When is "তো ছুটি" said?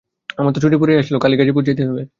0.55-0.75